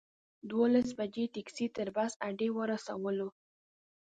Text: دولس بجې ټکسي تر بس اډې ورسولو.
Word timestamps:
دولس 0.51 0.89
بجې 0.97 1.25
ټکسي 1.33 1.67
تر 1.75 1.87
بس 1.95 2.11
اډې 2.27 2.49
ورسولو. 2.57 3.27